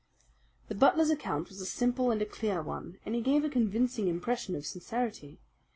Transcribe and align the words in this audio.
The 0.67 0.73
butler's 0.73 1.11
account 1.11 1.49
was 1.49 1.61
a 1.61 1.65
simple 1.67 2.09
and 2.09 2.19
a 2.23 2.25
clear 2.25 2.59
one, 2.63 2.97
and 3.05 3.13
he 3.13 3.21
gave 3.21 3.45
a 3.45 3.49
convincing 3.49 4.07
impression 4.07 4.55
of 4.55 4.65
sincerity. 4.65 5.37